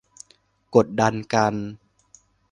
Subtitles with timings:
[0.75, 1.53] กดดันกัน